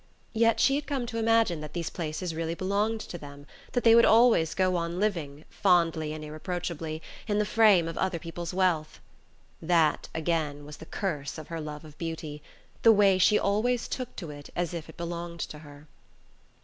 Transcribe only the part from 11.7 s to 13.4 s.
of beauty, the way she